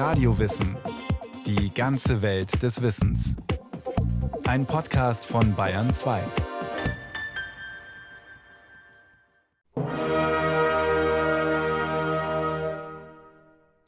[0.00, 0.78] Radiowissen.
[1.44, 3.36] Die ganze Welt des Wissens.
[4.46, 6.22] Ein Podcast von Bayern 2.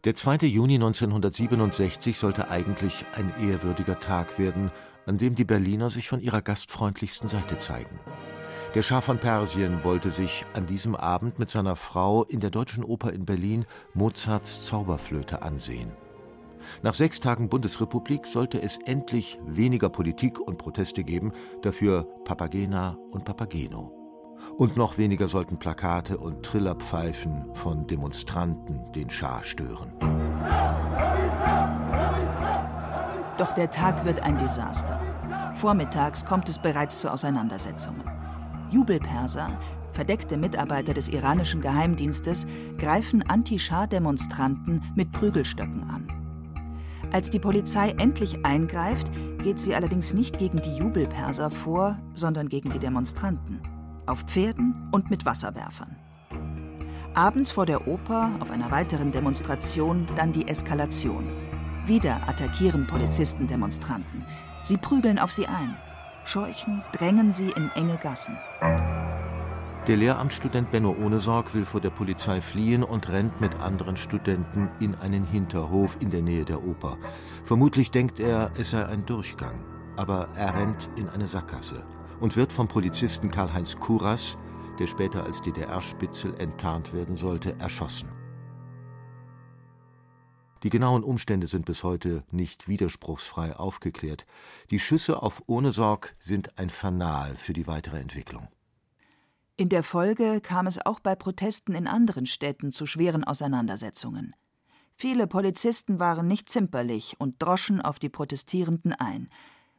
[0.05, 0.37] Der 2.
[0.49, 4.71] Juni 1967 sollte eigentlich ein ehrwürdiger Tag werden,
[5.07, 7.99] an dem die Berliner sich von ihrer gastfreundlichsten Seite zeigen.
[8.75, 12.85] Der Schah von Persien wollte sich an diesem Abend mit seiner Frau in der Deutschen
[12.85, 15.91] Oper in Berlin Mozarts Zauberflöte ansehen.
[16.83, 23.25] Nach sechs Tagen Bundesrepublik sollte es endlich weniger Politik und Proteste geben, dafür Papagena und
[23.25, 23.93] Papageno.
[24.57, 29.93] Und noch weniger sollten Plakate und Trillerpfeifen von Demonstranten den Schah stören.
[33.39, 35.01] Doch der Tag wird ein Desaster.
[35.55, 38.03] Vormittags kommt es bereits zu Auseinandersetzungen.
[38.71, 39.59] Jubelperser,
[39.93, 42.47] verdeckte Mitarbeiter des iranischen Geheimdienstes,
[42.79, 46.12] greifen Anti-Schah-Demonstranten mit Prügelstöcken an.
[47.13, 52.71] Als die Polizei endlich eingreift, geht sie allerdings nicht gegen die Jubelperser vor, sondern gegen
[52.71, 53.61] die Demonstranten.
[54.07, 55.97] Auf Pferden und mit Wasserwerfern.
[57.15, 61.31] Abends vor der Oper, auf einer weiteren Demonstration, dann die Eskalation.
[61.85, 64.25] Wieder attackieren Polizisten Demonstranten.
[64.63, 65.77] Sie prügeln auf sie ein.
[66.25, 68.39] Scheuchen drängen sie in enge Gassen.
[69.89, 74.95] Der Lehramtsstudent Benno Ohnesorg will vor der Polizei fliehen und rennt mit anderen Studenten in
[74.95, 76.99] einen Hinterhof in der Nähe der Oper.
[77.43, 79.59] Vermutlich denkt er, es sei ein Durchgang.
[79.97, 81.85] Aber er rennt in eine Sackgasse
[82.21, 84.39] und wird vom Polizisten Karl-Heinz Kuras,
[84.79, 88.09] der später als DDR-Spitzel enttarnt werden sollte, erschossen.
[90.63, 94.27] Die genauen Umstände sind bis heute nicht widerspruchsfrei aufgeklärt.
[94.71, 98.47] Die Schüsse auf Ohnesorg sind ein Fanal für die weitere Entwicklung.
[99.63, 104.35] In der Folge kam es auch bei Protesten in anderen Städten zu schweren Auseinandersetzungen.
[104.97, 109.29] Viele Polizisten waren nicht zimperlich und droschen auf die Protestierenden ein.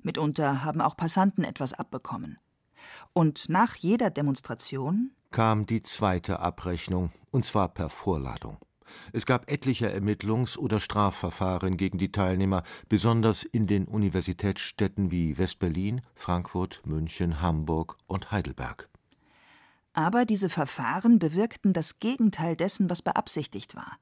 [0.01, 2.39] Mitunter haben auch Passanten etwas abbekommen.
[3.11, 8.59] Und nach jeder Demonstration kam die zweite Abrechnung, und zwar per Vorladung.
[9.11, 15.99] Es gab etliche Ermittlungs- oder Strafverfahren gegen die Teilnehmer, besonders in den Universitätsstädten wie West-Berlin,
[16.15, 18.87] Frankfurt, München, Hamburg und Heidelberg.
[19.93, 23.97] Aber diese Verfahren bewirkten das Gegenteil dessen, was beabsichtigt war.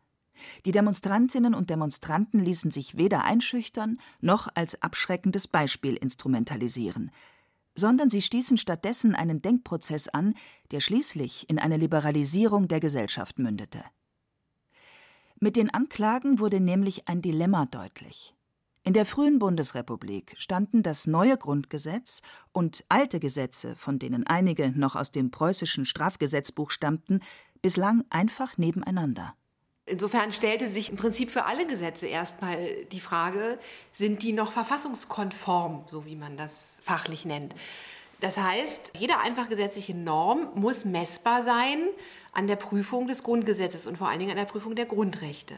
[0.66, 7.12] Die Demonstrantinnen und Demonstranten ließen sich weder einschüchtern noch als abschreckendes Beispiel instrumentalisieren,
[7.76, 10.34] sondern sie stießen stattdessen einen Denkprozess an,
[10.72, 13.84] der schließlich in eine Liberalisierung der Gesellschaft mündete.
[15.40, 18.36] Mit den Anklagen wurde nämlich ein Dilemma deutlich.
[18.84, 22.22] In der frühen Bundesrepublik standen das neue Grundgesetz
[22.52, 27.20] und alte Gesetze, von denen einige noch aus dem preußischen Strafgesetzbuch stammten,
[27.62, 29.36] bislang einfach nebeneinander.
[29.86, 32.58] Insofern stellte sich im Prinzip für alle Gesetze erstmal
[32.92, 33.60] die Frage,
[33.94, 37.54] sind die noch verfassungskonform, so wie man das fachlich nennt.
[38.20, 41.88] Das heißt, jede einfach gesetzliche Norm muss messbar sein
[42.32, 45.56] an der Prüfung des Grundgesetzes und vor allen Dingen an der Prüfung der Grundrechte.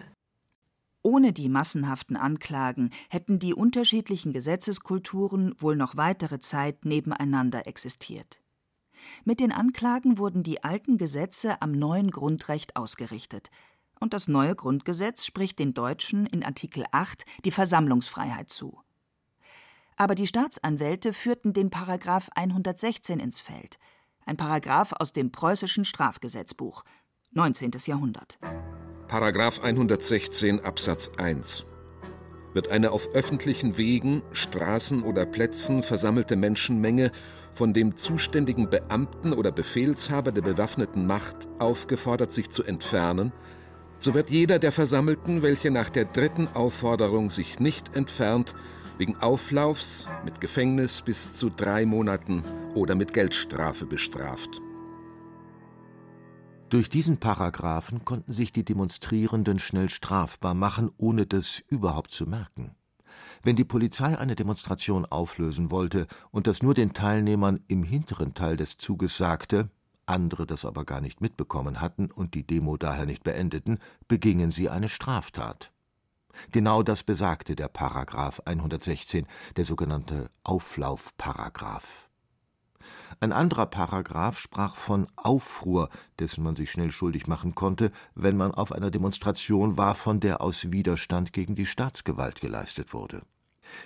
[1.03, 8.41] Ohne die massenhaften Anklagen hätten die unterschiedlichen Gesetzeskulturen wohl noch weitere Zeit nebeneinander existiert.
[9.25, 13.51] Mit den Anklagen wurden die alten Gesetze am neuen Grundrecht ausgerichtet,
[13.99, 18.79] und das neue Grundgesetz spricht den Deutschen in Artikel 8 die Versammlungsfreiheit zu.
[19.97, 23.77] Aber die Staatsanwälte führten den Paragraph 116 ins Feld,
[24.25, 26.83] ein Paragraph aus dem preußischen Strafgesetzbuch,
[27.33, 27.71] 19.
[27.85, 28.37] Jahrhundert.
[29.07, 31.65] Paragraph 116 Absatz 1
[32.53, 37.11] wird eine auf öffentlichen Wegen, Straßen oder Plätzen versammelte Menschenmenge
[37.51, 43.31] von dem zuständigen Beamten oder Befehlshaber der bewaffneten Macht aufgefordert, sich zu entfernen,
[43.99, 48.53] so wird jeder der Versammelten, welche nach der dritten Aufforderung sich nicht entfernt,
[48.97, 52.43] wegen Auflaufs mit Gefängnis bis zu drei Monaten
[52.75, 54.62] oder mit Geldstrafe bestraft.
[56.73, 62.71] Durch diesen Paragraphen konnten sich die Demonstrierenden schnell strafbar machen, ohne das überhaupt zu merken.
[63.43, 68.57] Wenn die Polizei eine Demonstration auflösen wollte und das nur den Teilnehmern im hinteren Teil
[68.57, 69.69] des Zuges sagte,
[70.07, 73.77] andere das aber gar nicht mitbekommen hatten und die Demo daher nicht beendeten,
[74.07, 75.71] begingen sie eine Straftat.
[76.51, 79.27] Genau das besagte der Paragraph 116,
[79.57, 82.09] der sogenannte Auflaufparagraph.
[83.19, 85.89] Ein anderer Paragraph sprach von Aufruhr,
[86.19, 90.41] dessen man sich schnell schuldig machen konnte, wenn man auf einer Demonstration war, von der
[90.41, 93.23] aus Widerstand gegen die Staatsgewalt geleistet wurde.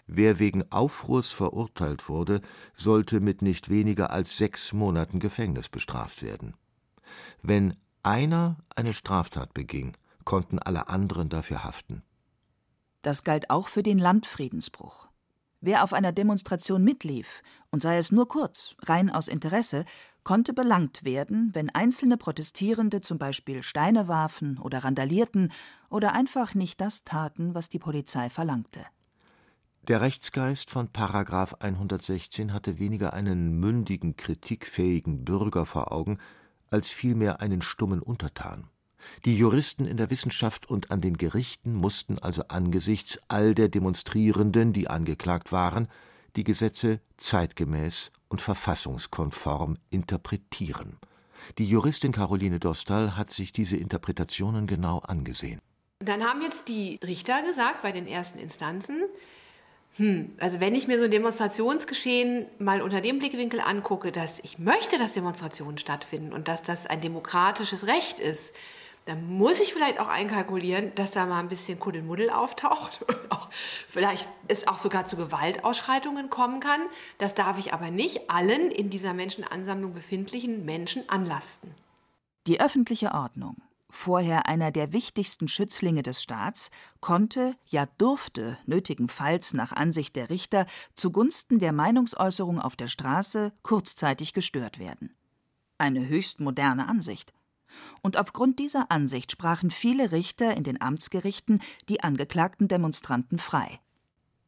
[0.05, 2.41] Wer wegen Aufruhrs verurteilt wurde,
[2.75, 6.55] sollte mit nicht weniger als sechs Monaten Gefängnis bestraft werden.
[7.41, 9.93] Wenn einer eine Straftat beging,
[10.23, 12.03] konnten alle anderen dafür haften.
[13.01, 15.07] Das galt auch für den Landfriedensbruch.
[15.61, 17.41] Wer auf einer Demonstration mitlief,
[17.77, 19.85] und sei es nur kurz, rein aus Interesse,
[20.23, 25.53] konnte belangt werden, wenn einzelne Protestierende zum Beispiel Steine warfen oder randalierten
[25.91, 28.83] oder einfach nicht das taten, was die Polizei verlangte.
[29.83, 36.17] Der Rechtsgeist von Paragraph 116 hatte weniger einen mündigen, kritikfähigen Bürger vor Augen,
[36.71, 38.71] als vielmehr einen stummen Untertan.
[39.23, 44.73] Die Juristen in der Wissenschaft und an den Gerichten mussten also angesichts all der Demonstrierenden,
[44.73, 45.87] die angeklagt waren,
[46.37, 50.97] die Gesetze zeitgemäß und verfassungskonform interpretieren.
[51.57, 55.59] Die Juristin Caroline Dostal hat sich diese Interpretationen genau angesehen.
[55.99, 59.03] Dann haben jetzt die Richter gesagt bei den ersten Instanzen,
[59.97, 64.59] hm, also wenn ich mir so ein Demonstrationsgeschehen mal unter dem Blickwinkel angucke, dass ich
[64.59, 68.53] möchte, dass Demonstrationen stattfinden und dass das ein demokratisches Recht ist,
[69.07, 73.05] dann muss ich vielleicht auch einkalkulieren, dass da mal ein bisschen Kuddelmuddel auftaucht
[73.89, 76.81] vielleicht es auch sogar zu Gewaltausschreitungen kommen kann.
[77.17, 81.73] Das darf ich aber nicht allen in dieser Menschenansammlung befindlichen Menschen anlasten.
[82.47, 83.57] Die öffentliche Ordnung,
[83.89, 86.71] vorher einer der wichtigsten Schützlinge des Staats,
[87.01, 94.33] konnte, ja durfte nötigenfalls nach Ansicht der Richter zugunsten der Meinungsäußerung auf der Straße kurzzeitig
[94.33, 95.15] gestört werden.
[95.77, 97.33] Eine höchst moderne Ansicht
[98.01, 103.79] und aufgrund dieser Ansicht sprachen viele Richter in den Amtsgerichten die angeklagten Demonstranten frei.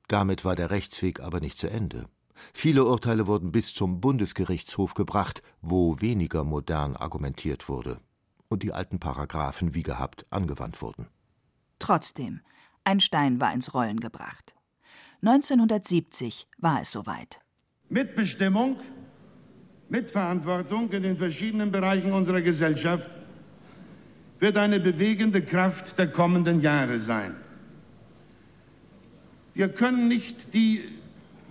[0.07, 2.07] Damit war der Rechtsweg aber nicht zu Ende.
[2.53, 7.99] Viele Urteile wurden bis zum Bundesgerichtshof gebracht, wo weniger modern argumentiert wurde
[8.47, 11.07] und die alten Paragraphen wie gehabt angewandt wurden.
[11.77, 12.41] Trotzdem,
[12.83, 14.55] ein Stein war ins Rollen gebracht.
[15.21, 17.39] 1970 war es soweit.
[17.89, 18.77] Mitbestimmung
[19.89, 23.09] Mitverantwortung in den verschiedenen Bereichen unserer Gesellschaft
[24.39, 27.35] wird eine bewegende Kraft der kommenden Jahre sein.
[29.55, 30.83] Wir können nicht die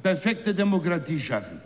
[0.02, 1.61] perfekte Demokratie schaffen.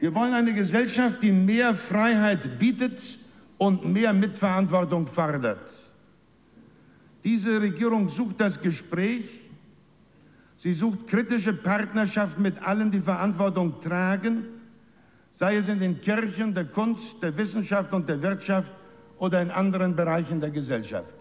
[0.00, 3.18] Wir wollen eine Gesellschaft, die mehr Freiheit bietet
[3.58, 5.70] und mehr Mitverantwortung fordert.
[7.22, 9.24] Diese Regierung sucht das Gespräch.
[10.56, 14.57] Sie sucht kritische Partnerschaft mit allen, die Verantwortung tragen
[15.38, 18.72] sei es in den Kirchen, der Kunst, der Wissenschaft und der Wirtschaft
[19.20, 21.14] oder in anderen Bereichen der Gesellschaft.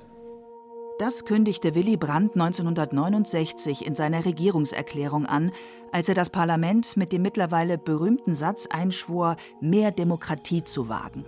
[0.98, 5.52] Das kündigte Willy Brandt 1969 in seiner Regierungserklärung an,
[5.92, 11.24] als er das Parlament mit dem mittlerweile berühmten Satz einschwor, mehr Demokratie zu wagen.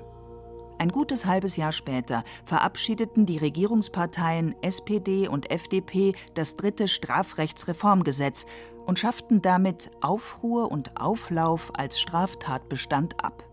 [0.80, 8.48] Ein gutes halbes Jahr später verabschiedeten die Regierungsparteien SPD und FDP das dritte Strafrechtsreformgesetz
[8.90, 13.48] und schafften damit Aufruhr und Auflauf als Straftatbestand ab.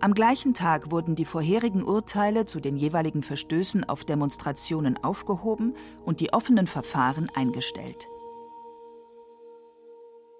[0.00, 5.76] Am gleichen Tag wurden die vorherigen Urteile zu den jeweiligen Verstößen auf Demonstrationen aufgehoben
[6.06, 8.08] und die offenen Verfahren eingestellt.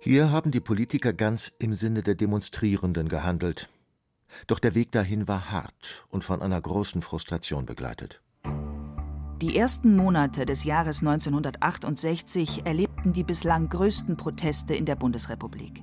[0.00, 3.68] Hier haben die Politiker ganz im Sinne der Demonstrierenden gehandelt.
[4.46, 8.21] Doch der Weg dahin war hart und von einer großen Frustration begleitet.
[9.42, 15.82] Die ersten Monate des Jahres 1968 erlebten die bislang größten Proteste in der Bundesrepublik.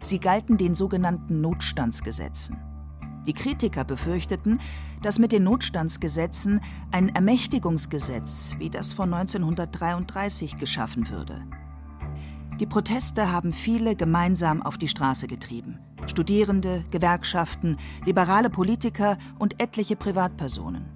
[0.00, 2.56] Sie galten den sogenannten Notstandsgesetzen.
[3.26, 4.62] Die Kritiker befürchteten,
[5.02, 11.44] dass mit den Notstandsgesetzen ein Ermächtigungsgesetz wie das von 1933 geschaffen würde.
[12.58, 15.80] Die Proteste haben viele gemeinsam auf die Straße getrieben.
[16.06, 17.76] Studierende, Gewerkschaften,
[18.06, 20.95] liberale Politiker und etliche Privatpersonen.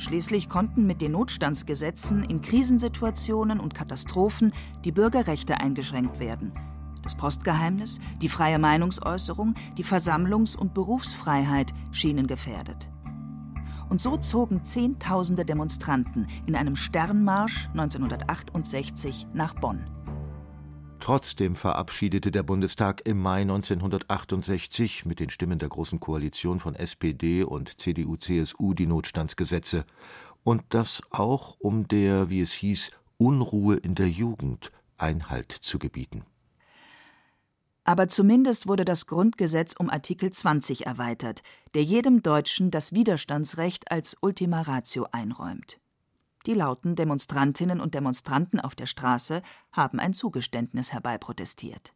[0.00, 6.54] Schließlich konnten mit den Notstandsgesetzen in Krisensituationen und Katastrophen die Bürgerrechte eingeschränkt werden.
[7.02, 12.88] Das Postgeheimnis, die freie Meinungsäußerung, die Versammlungs- und Berufsfreiheit schienen gefährdet.
[13.90, 19.84] Und so zogen Zehntausende Demonstranten in einem Sternmarsch 1968 nach Bonn.
[21.00, 27.42] Trotzdem verabschiedete der Bundestag im Mai 1968 mit den Stimmen der Großen Koalition von SPD
[27.42, 29.84] und CDU/CSU die Notstandsgesetze.
[30.44, 36.24] Und das auch, um der, wie es hieß, Unruhe in der Jugend Einhalt zu gebieten.
[37.84, 41.42] Aber zumindest wurde das Grundgesetz um Artikel 20 erweitert,
[41.74, 45.80] der jedem Deutschen das Widerstandsrecht als Ultima Ratio einräumt.
[46.46, 49.42] Die lauten Demonstrantinnen und Demonstranten auf der Straße
[49.72, 51.92] haben ein Zugeständnis herbeiprotestiert.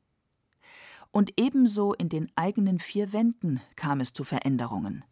[1.10, 5.04] Und ebenso in den eigenen vier Wänden kam es zu Veränderungen.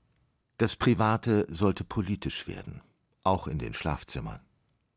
[0.59, 2.83] Das Private sollte politisch werden,
[3.25, 4.41] auch in den Schlafzimmern.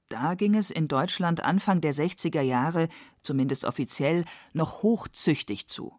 [0.10, 2.90] Da ging es in Deutschland Anfang der 60er Jahre,
[3.22, 5.94] zumindest offiziell, noch hochzüchtig zu.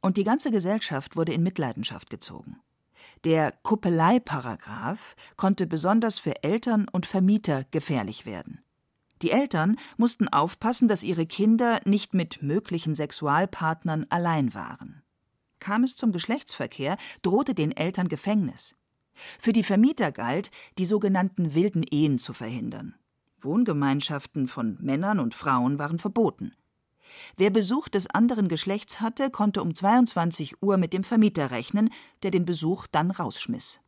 [0.00, 2.60] Und die ganze Gesellschaft wurde in Mitleidenschaft gezogen.
[3.24, 8.60] Der Kuppeleiparagraph konnte besonders für Eltern und Vermieter gefährlich werden.
[9.22, 15.02] Die Eltern mussten aufpassen, dass ihre Kinder nicht mit möglichen Sexualpartnern allein waren.
[15.58, 18.76] Kam es zum Geschlechtsverkehr, drohte den Eltern Gefängnis.
[19.38, 22.94] Für die Vermieter galt, die sogenannten wilden Ehen zu verhindern.
[23.40, 26.52] Wohngemeinschaften von Männern und Frauen waren verboten.
[27.36, 31.90] Wer Besuch des anderen Geschlechts hatte, konnte um 22 Uhr mit dem Vermieter rechnen,
[32.22, 33.80] der den Besuch dann rausschmiss.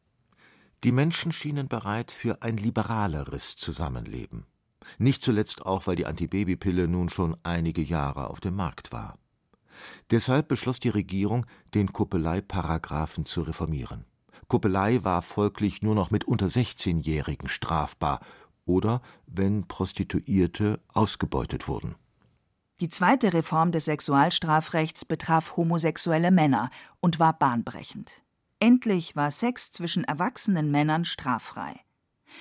[0.84, 4.46] Die Menschen schienen bereit für ein liberaleres Zusammenleben.
[4.98, 9.18] Nicht zuletzt auch, weil die Antibabypille nun schon einige Jahre auf dem Markt war.
[10.10, 14.04] Deshalb beschloss die Regierung, den Kuppelei-Paragraphen zu reformieren.
[14.48, 18.20] Kuppelei war folglich nur noch mit unter 16-Jährigen strafbar
[18.64, 21.96] oder wenn Prostituierte ausgebeutet wurden.
[22.80, 28.12] Die zweite Reform des Sexualstrafrechts betraf homosexuelle Männer und war bahnbrechend.
[28.60, 31.80] Endlich war Sex zwischen erwachsenen Männern straffrei.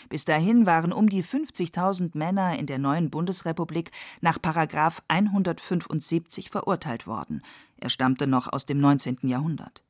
[0.10, 7.08] Bis dahin waren um die 50.000 Männer in der neuen Bundesrepublik nach Paragraf 175 verurteilt
[7.08, 7.42] worden.
[7.78, 9.20] Er stammte noch aus dem 19.
[9.22, 9.84] Jahrhundert.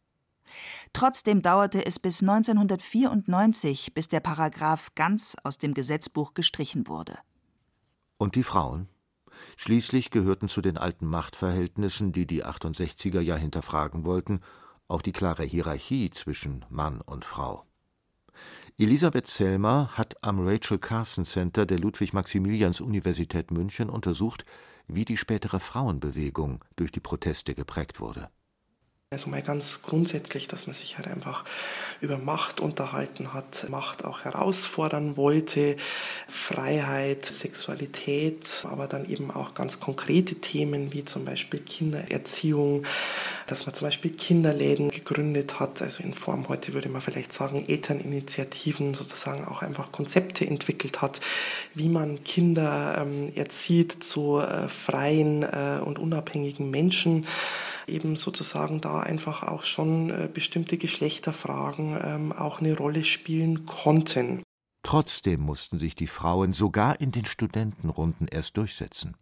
[0.93, 7.17] Trotzdem dauerte es bis 1994, bis der Paragraph ganz aus dem Gesetzbuch gestrichen wurde.
[8.17, 8.87] Und die Frauen?
[9.55, 14.41] Schließlich gehörten zu den alten Machtverhältnissen, die die 68er ja hinterfragen wollten,
[14.87, 17.65] auch die klare Hierarchie zwischen Mann und Frau.
[18.77, 24.45] Elisabeth Selmer hat am Rachel Carson Center der Ludwig-Maximilians-Universität München untersucht,
[24.87, 28.29] wie die spätere Frauenbewegung durch die Proteste geprägt wurde.
[29.15, 31.45] Also mal ganz grundsätzlich, dass man sich halt einfach
[32.01, 35.77] über Macht unterhalten hat, Macht auch herausfordern wollte,
[36.27, 42.85] Freiheit, Sexualität, aber dann eben auch ganz konkrete Themen wie zum Beispiel Kindererziehung,
[43.47, 47.63] dass man zum Beispiel Kinderläden gegründet hat, also in Form heute würde man vielleicht sagen
[47.69, 51.21] Elterninitiativen, sozusagen auch einfach Konzepte entwickelt hat,
[51.73, 57.25] wie man Kinder ähm, erzieht zu äh, freien äh, und unabhängigen Menschen
[57.87, 64.43] eben sozusagen da einfach auch schon äh, bestimmte Geschlechterfragen ähm, auch eine Rolle spielen konnten.
[64.83, 69.15] Trotzdem mussten sich die Frauen sogar in den Studentenrunden erst durchsetzen.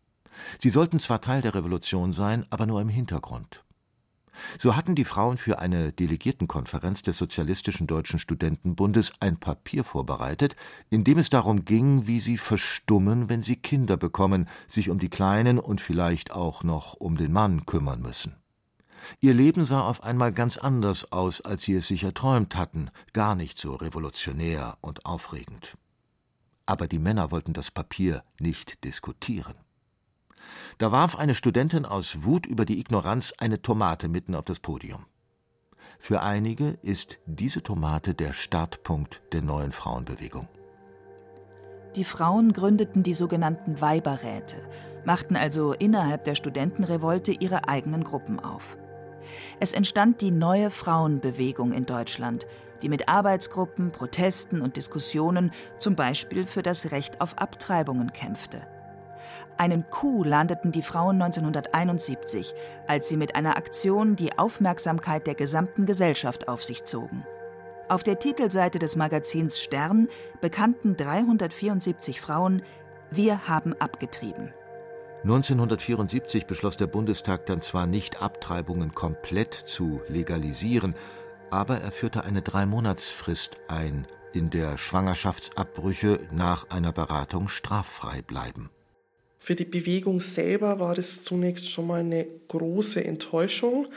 [0.60, 3.63] Sie sollten zwar Teil der Revolution sein, aber nur im Hintergrund.
[4.58, 10.55] So hatten die Frauen für eine Delegiertenkonferenz des Sozialistischen Deutschen Studentenbundes ein Papier vorbereitet,
[10.89, 15.10] in dem es darum ging, wie sie verstummen, wenn sie Kinder bekommen, sich um die
[15.10, 18.42] Kleinen und vielleicht auch noch um den Mann kümmern müssen.
[19.19, 23.36] Ihr Leben sah auf einmal ganz anders aus, als sie es sich erträumt hatten, gar
[23.36, 25.77] nicht so revolutionär und aufregend.
[26.65, 29.55] Aber die Männer wollten das Papier nicht diskutieren.
[30.77, 35.05] Da warf eine Studentin aus Wut über die Ignoranz eine Tomate mitten auf das Podium.
[36.00, 40.48] Für einige ist diese Tomate der Startpunkt der neuen Frauenbewegung.
[41.95, 44.57] Die Frauen gründeten die sogenannten Weiberräte,
[45.05, 48.77] machten also innerhalb der Studentenrevolte ihre eigenen Gruppen auf.
[49.59, 52.45] Es entstand die neue Frauenbewegung in Deutschland,
[52.81, 58.61] die mit Arbeitsgruppen, Protesten und Diskussionen zum Beispiel für das Recht auf Abtreibungen kämpfte.
[59.57, 62.53] Einen Coup landeten die Frauen 1971,
[62.87, 67.25] als sie mit einer Aktion die Aufmerksamkeit der gesamten Gesellschaft auf sich zogen.
[67.87, 70.07] Auf der Titelseite des Magazins Stern
[70.41, 72.63] bekannten 374 Frauen,
[73.11, 74.53] wir haben abgetrieben.
[75.23, 80.95] 1974 beschloss der Bundestag dann zwar nicht, Abtreibungen komplett zu legalisieren,
[81.49, 88.69] aber er führte eine Dreimonatsfrist ein, in der Schwangerschaftsabbrüche nach einer Beratung straffrei bleiben.
[89.39, 93.87] Für die Bewegung selber war das zunächst schon mal eine große Enttäuschung.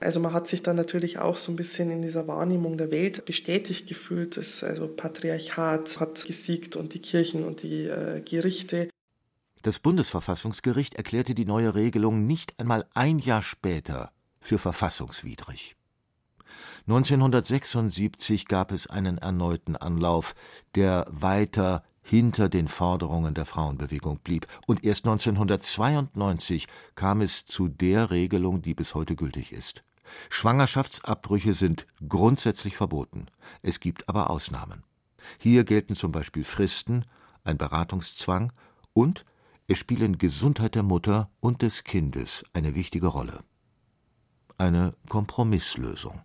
[0.00, 3.26] Also man hat sich dann natürlich auch so ein bisschen in dieser Wahrnehmung der Welt
[3.26, 4.38] bestätigt gefühlt.
[4.38, 8.88] Das also Patriarchat hat gesiegt und die Kirchen und die äh, Gerichte
[9.62, 15.76] das Bundesverfassungsgericht erklärte die neue Regelung nicht einmal ein Jahr später für verfassungswidrig.
[16.88, 20.34] 1976 gab es einen erneuten Anlauf,
[20.74, 26.66] der weiter hinter den Forderungen der Frauenbewegung blieb, und erst 1992
[26.96, 29.84] kam es zu der Regelung, die bis heute gültig ist.
[30.28, 33.26] Schwangerschaftsabbrüche sind grundsätzlich verboten,
[33.62, 34.82] es gibt aber Ausnahmen.
[35.38, 37.04] Hier gelten zum Beispiel Fristen,
[37.44, 38.52] ein Beratungszwang
[38.92, 39.24] und
[39.68, 43.44] es spielen Gesundheit der Mutter und des Kindes eine wichtige Rolle.
[44.58, 46.20] Eine Kompromisslösung.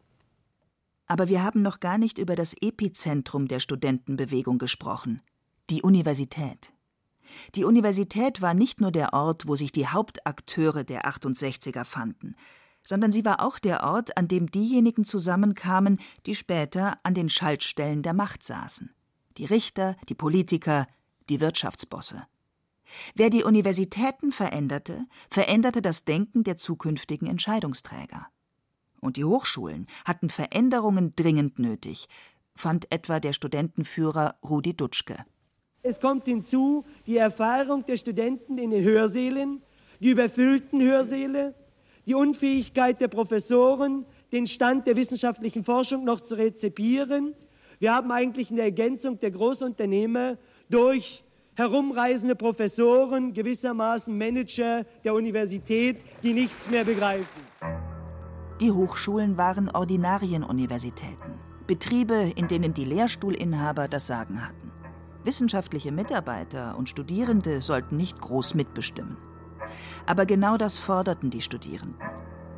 [1.06, 5.22] Aber wir haben noch gar nicht über das Epizentrum der Studentenbewegung gesprochen,
[5.70, 6.74] die Universität.
[7.56, 12.36] Die Universität war nicht nur der Ort, wo sich die Hauptakteure der 68er fanden,
[12.86, 18.02] sondern sie war auch der Ort, an dem diejenigen zusammenkamen, die später an den Schaltstellen
[18.02, 18.94] der Macht saßen.
[19.38, 20.88] Die Richter, die Politiker,
[21.30, 22.24] die Wirtschaftsbosse.
[23.16, 28.28] Wer die Universitäten veränderte, veränderte das Denken der zukünftigen Entscheidungsträger.
[29.00, 32.08] Und die Hochschulen hatten Veränderungen dringend nötig,
[32.56, 35.26] fand etwa der Studentenführer Rudi Dutschke.
[35.84, 39.62] Es kommt hinzu die Erfahrung der Studenten in den Hörsälen,
[40.00, 41.56] die überfüllten Hörsäle,
[42.06, 47.36] die Unfähigkeit der Professoren, den Stand der wissenschaftlichen Forschung noch zu rezipieren.
[47.80, 50.38] Wir haben eigentlich eine Ergänzung der Großunternehmer
[50.70, 51.24] durch
[51.58, 57.42] herumreisende Professoren, gewissermaßen Manager der Universität, die nichts mehr begreifen.
[58.62, 64.72] Die Hochschulen waren Ordinarienuniversitäten, Betriebe, in denen die Lehrstuhlinhaber das Sagen hatten.
[65.24, 69.18] Wissenschaftliche Mitarbeiter und Studierende sollten nicht groß mitbestimmen.
[70.06, 71.98] Aber genau das forderten die Studierenden.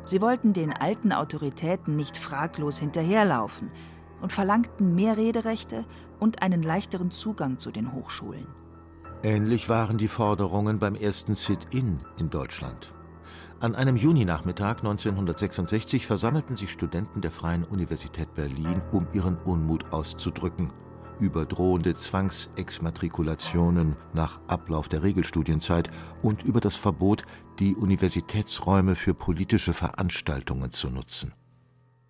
[0.04, 3.70] Sie wollten den alten Autoritäten nicht fraglos hinterherlaufen
[4.20, 5.86] und verlangten mehr Rederechte
[6.18, 8.46] und einen leichteren Zugang zu den Hochschulen.
[9.22, 12.94] Ähnlich waren die Forderungen beim ersten Sit-in in Deutschland.
[13.60, 20.72] An einem Juninachmittag 1966 versammelten sich Studenten der Freien Universität Berlin, um ihren Unmut auszudrücken
[21.20, 25.90] über drohende Zwangsexmatrikulationen nach Ablauf der Regelstudienzeit
[26.22, 27.24] und über das Verbot,
[27.58, 31.34] die Universitätsräume für politische Veranstaltungen zu nutzen.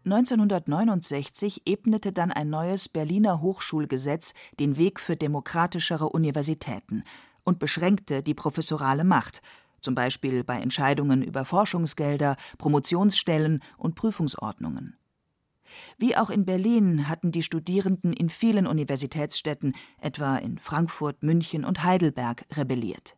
[0.04, 7.04] 1969 ebnete dann ein neues Berliner Hochschulgesetz den Weg für demokratischere Universitäten
[7.44, 9.42] und beschränkte die professorale Macht,
[9.80, 14.96] zum Beispiel bei Entscheidungen über Forschungsgelder, Promotionsstellen und Prüfungsordnungen.
[15.98, 21.84] Wie auch in Berlin hatten die Studierenden in vielen Universitätsstädten, etwa in Frankfurt, München und
[21.84, 23.16] Heidelberg, rebelliert.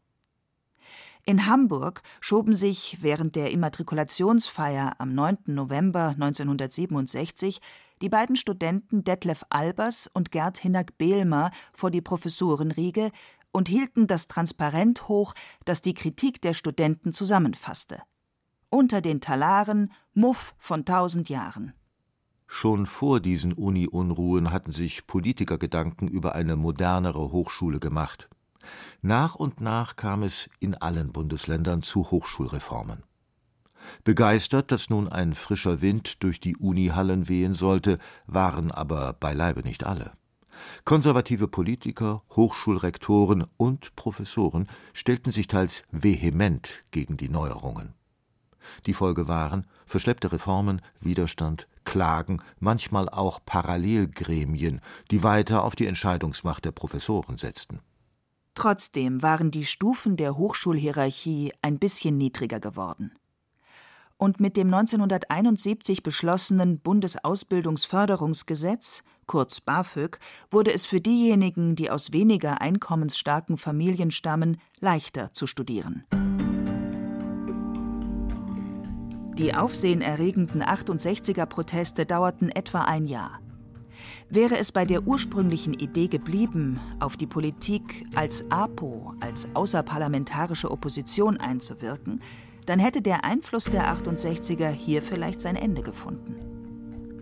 [1.25, 5.38] In Hamburg schoben sich während der Immatrikulationsfeier am 9.
[5.47, 7.61] November 1967
[8.00, 13.12] die beiden Studenten Detlef Albers und Gerd Hinnack-Behlmer vor die Professorenriege
[13.52, 18.03] und hielten das Transparent hoch, das die Kritik der Studenten zusammenfasste.
[18.68, 21.73] Unter den Talaren Muff von tausend Jahren.
[22.49, 28.29] Schon vor diesen Uni-Unruhen hatten sich Politiker Gedanken über eine modernere Hochschule gemacht.
[29.01, 33.03] Nach und nach kam es in allen Bundesländern zu Hochschulreformen.
[34.05, 39.85] Begeistert, dass nun ein frischer Wind durch die Unihallen wehen sollte, waren aber beileibe nicht
[39.85, 40.12] alle.
[40.85, 47.94] Konservative Politiker, Hochschulrektoren und Professoren stellten sich teils vehement gegen die Neuerungen.
[48.87, 56.64] Die Folge waren verschleppte Reformen, Widerstand, Klagen, manchmal auch Parallelgremien, die weiter auf die Entscheidungsmacht
[56.64, 57.81] der Professoren setzten.
[58.55, 63.15] Trotzdem waren die Stufen der Hochschulhierarchie ein bisschen niedriger geworden.
[64.19, 70.19] Und mit dem 1971 beschlossenen Bundesausbildungsförderungsgesetz, kurz BAföG,
[70.51, 76.05] wurde es für diejenigen, die aus weniger einkommensstarken Familien stammen, leichter zu studieren.
[79.38, 83.41] Die aufsehenerregenden 68er-Proteste dauerten etwa ein Jahr.
[84.31, 91.38] Wäre es bei der ursprünglichen Idee geblieben, auf die Politik als APO, als außerparlamentarische Opposition
[91.38, 92.20] einzuwirken,
[92.66, 96.37] dann hätte der Einfluss der 68er hier vielleicht sein Ende gefunden.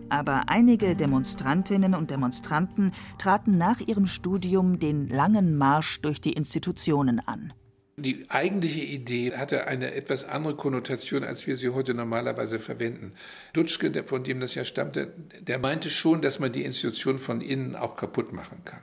[0.09, 7.19] Aber einige Demonstrantinnen und Demonstranten traten nach ihrem Studium den langen Marsch durch die Institutionen
[7.25, 7.53] an.
[8.01, 13.13] Die eigentliche Idee hatte eine etwas andere Konnotation, als wir sie heute normalerweise verwenden.
[13.53, 17.75] Dutschke, von dem das ja stammte, der meinte schon, dass man die Institution von innen
[17.75, 18.81] auch kaputt machen kann.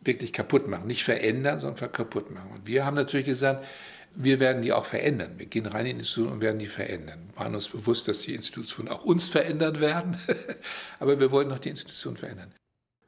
[0.00, 0.86] Wirklich kaputt machen.
[0.86, 2.52] Nicht verändern, sondern kaputt machen.
[2.54, 3.66] Und wir haben natürlich gesagt,
[4.14, 5.34] wir werden die auch verändern.
[5.36, 7.28] Wir gehen rein in die Institution und werden die verändern.
[7.34, 10.16] Wir waren uns bewusst, dass die Institutionen auch uns verändern werden.
[11.00, 12.50] Aber wir wollten auch die Institution verändern.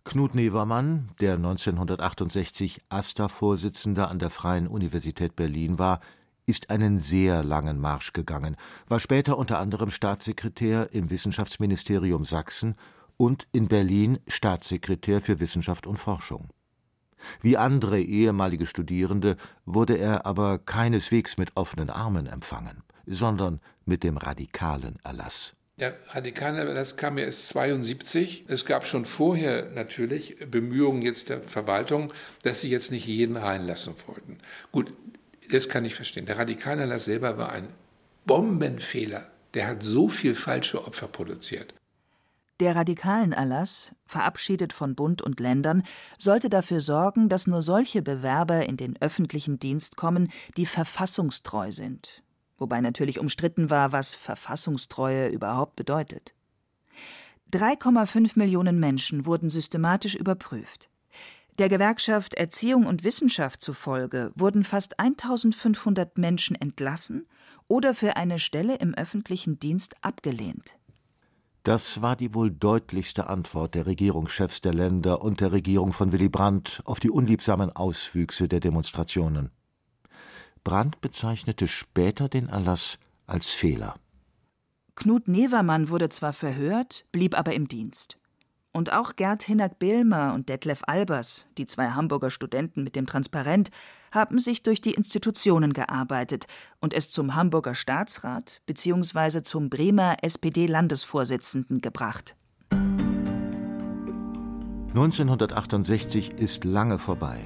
[0.09, 6.01] Knut Nevermann, der 1968 AStA-Vorsitzender an der Freien Universität Berlin war,
[6.47, 8.57] ist einen sehr langen Marsch gegangen,
[8.89, 12.75] war später unter anderem Staatssekretär im Wissenschaftsministerium Sachsen
[13.19, 16.49] und in Berlin Staatssekretär für Wissenschaft und Forschung.
[17.43, 24.17] Wie andere ehemalige Studierende wurde er aber keineswegs mit offenen Armen empfangen, sondern mit dem
[24.17, 25.58] radikalen Erlass.
[25.81, 28.47] Der radikale, kam ja erst 72.
[28.49, 32.13] Es gab schon vorher natürlich Bemühungen jetzt der Verwaltung,
[32.43, 34.39] dass sie jetzt nicht jeden reinlassen wollten.
[34.73, 34.93] Gut,
[35.51, 36.27] das kann ich verstehen.
[36.27, 37.69] Der Radikalerlass selber war ein
[38.27, 39.31] Bombenfehler.
[39.55, 41.75] Der hat so viel falsche Opfer produziert.
[42.59, 45.85] Der radikalen Erlass, verabschiedet von Bund und Ländern,
[46.19, 52.25] sollte dafür sorgen, dass nur solche Bewerber in den öffentlichen Dienst kommen, die verfassungstreu sind
[52.59, 56.35] wobei natürlich umstritten war, was Verfassungstreue überhaupt bedeutet.
[57.53, 60.91] 3,5 Millionen Menschen wurden systematisch überprüft.
[61.59, 67.27] Der Gewerkschaft Erziehung und Wissenschaft zufolge wurden fast 1500 Menschen entlassen
[67.67, 70.77] oder für eine Stelle im öffentlichen Dienst abgelehnt.
[71.65, 76.29] Das war die wohl deutlichste Antwort der Regierungschefs der Länder und der Regierung von Willy
[76.29, 79.51] Brandt auf die unliebsamen Auswüchse der Demonstrationen.
[80.69, 83.95] Brandt bezeichnete später den Erlass als Fehler.
[84.97, 88.19] Knut Nevermann wurde zwar verhört, blieb aber im Dienst.
[88.71, 93.71] Und auch Gerd Hinnack-Behlmer und Detlef Albers, die zwei Hamburger Studenten mit dem Transparent,
[94.13, 96.45] haben sich durch die Institutionen gearbeitet
[96.81, 99.43] und es zum Hamburger Staatsrat bzw.
[99.43, 102.37] zum Bremer SPD-Landesvorsitzenden gebracht.
[104.89, 107.41] 1968 ist lange vorbei.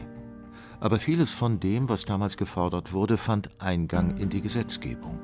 [0.82, 5.20] Aber vieles von dem, was damals gefordert wurde, fand Eingang in die Gesetzgebung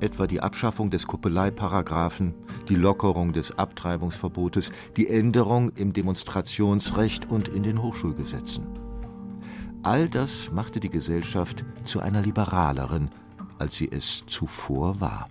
[0.00, 2.34] etwa die Abschaffung des Kuppeleiparagraphen,
[2.68, 8.66] die Lockerung des Abtreibungsverbotes, die Änderung im Demonstrationsrecht und in den Hochschulgesetzen.
[9.82, 13.10] All das machte die Gesellschaft zu einer liberaleren,
[13.58, 15.28] als sie es zuvor war.